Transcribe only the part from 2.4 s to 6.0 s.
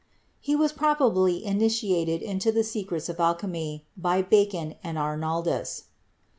the secrets of alchemy by Bacon and Arnaldus.